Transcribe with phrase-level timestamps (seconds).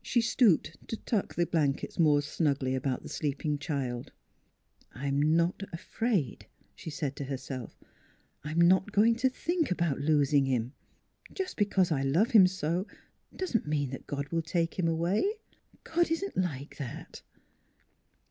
[0.00, 4.12] She stooped to tuck the blankets more snugly about the sleeping child.
[4.92, 7.76] "I'm not afraid," she said to herself;
[8.42, 10.72] "I'm NEIGHBORS 149 not going to think about losing him.
[11.34, 12.86] Just because I love him so
[13.36, 15.22] doesn't mean that God will take him away.
[15.84, 17.20] God isn't like that